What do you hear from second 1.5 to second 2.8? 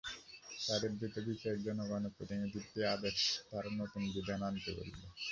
জন্য গণপ্রতিনিধিত্ব